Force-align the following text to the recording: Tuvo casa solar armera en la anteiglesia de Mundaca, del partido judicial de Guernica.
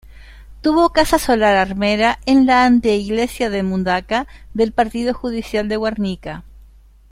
Tuvo 0.61 0.89
casa 0.93 1.19
solar 1.19 1.55
armera 1.55 2.17
en 2.25 2.47
la 2.47 2.65
anteiglesia 2.65 3.51
de 3.51 3.61
Mundaca, 3.61 4.25
del 4.55 4.71
partido 4.71 5.13
judicial 5.13 5.69
de 5.69 5.77
Guernica. 5.77 6.43